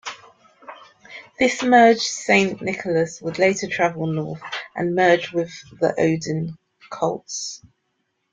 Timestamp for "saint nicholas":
2.01-3.21